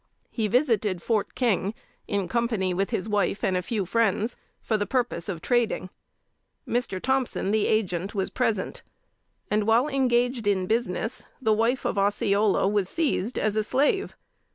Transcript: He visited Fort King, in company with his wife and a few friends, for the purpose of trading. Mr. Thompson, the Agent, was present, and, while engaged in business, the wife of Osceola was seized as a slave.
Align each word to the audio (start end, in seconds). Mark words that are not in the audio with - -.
He 0.31 0.47
visited 0.47 0.99
Fort 0.99 1.35
King, 1.35 1.75
in 2.07 2.27
company 2.27 2.73
with 2.73 2.89
his 2.89 3.07
wife 3.07 3.43
and 3.43 3.55
a 3.55 3.61
few 3.61 3.85
friends, 3.85 4.35
for 4.59 4.75
the 4.75 4.87
purpose 4.87 5.29
of 5.29 5.41
trading. 5.43 5.91
Mr. 6.67 6.99
Thompson, 6.99 7.51
the 7.51 7.67
Agent, 7.67 8.15
was 8.15 8.31
present, 8.31 8.81
and, 9.51 9.67
while 9.67 9.87
engaged 9.87 10.47
in 10.47 10.65
business, 10.65 11.27
the 11.39 11.53
wife 11.53 11.85
of 11.85 11.99
Osceola 11.99 12.67
was 12.67 12.89
seized 12.89 13.37
as 13.37 13.55
a 13.55 13.63
slave. 13.63 14.15